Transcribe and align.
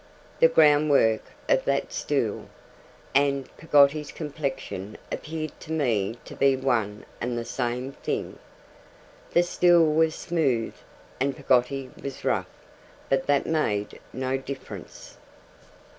The 0.39 0.47
ground 0.47 0.89
work 0.89 1.21
of 1.47 1.63
that 1.65 1.93
stool, 1.93 2.49
and 3.13 3.47
Peggotty's 3.55 4.11
complexion 4.11 4.97
appeared 5.11 5.51
to 5.59 5.71
me 5.71 6.17
to 6.25 6.33
be 6.35 6.55
one 6.55 7.05
and 7.21 7.37
the 7.37 7.45
same 7.45 7.91
thing. 7.91 8.39
The 9.33 9.43
stool 9.43 9.93
was 9.93 10.15
smooth, 10.15 10.73
and 11.19 11.37
Peggotty 11.37 11.91
was 12.01 12.25
rough, 12.25 12.49
but 13.09 13.27
that 13.27 13.45
made 13.45 13.99
no 14.11 14.37
difference. 14.37 15.17